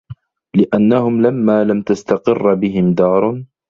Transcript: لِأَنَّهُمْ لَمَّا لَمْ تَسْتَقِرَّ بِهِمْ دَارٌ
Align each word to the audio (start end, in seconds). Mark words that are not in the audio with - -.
لِأَنَّهُمْ 0.55 1.21
لَمَّا 1.21 1.63
لَمْ 1.63 1.81
تَسْتَقِرَّ 1.81 2.53
بِهِمْ 2.55 2.93
دَارٌ 2.93 3.43